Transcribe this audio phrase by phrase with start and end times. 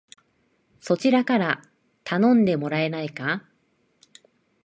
[0.79, 1.61] そちらから
[2.03, 3.45] 頼んでもらえないか